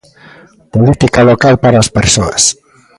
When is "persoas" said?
1.97-2.43